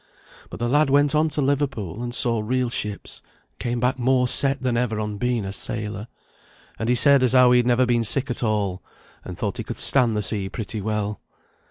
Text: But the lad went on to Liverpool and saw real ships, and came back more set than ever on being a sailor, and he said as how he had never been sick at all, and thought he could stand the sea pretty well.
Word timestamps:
But 0.49 0.59
the 0.59 0.67
lad 0.67 0.89
went 0.89 1.13
on 1.13 1.29
to 1.29 1.41
Liverpool 1.43 2.01
and 2.01 2.11
saw 2.11 2.39
real 2.39 2.71
ships, 2.71 3.21
and 3.51 3.59
came 3.59 3.79
back 3.79 3.99
more 3.99 4.27
set 4.27 4.59
than 4.63 4.75
ever 4.75 4.99
on 4.99 5.19
being 5.19 5.45
a 5.45 5.53
sailor, 5.53 6.07
and 6.79 6.89
he 6.89 6.95
said 6.95 7.21
as 7.21 7.33
how 7.33 7.51
he 7.51 7.59
had 7.59 7.67
never 7.67 7.85
been 7.85 8.03
sick 8.03 8.31
at 8.31 8.41
all, 8.41 8.81
and 9.23 9.37
thought 9.37 9.57
he 9.57 9.63
could 9.63 9.77
stand 9.77 10.17
the 10.17 10.23
sea 10.23 10.49
pretty 10.49 10.81
well. 10.81 11.21